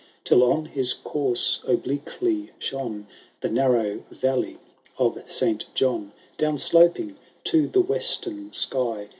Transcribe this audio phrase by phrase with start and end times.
[0.23, 3.05] Till on his course obliquely shone
[3.41, 4.57] The nanow valley
[4.97, 9.09] of Saint John, Down sloping to the western sky.